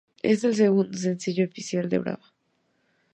[0.23, 2.33] Es el segundo sencillo oficial de "Brava!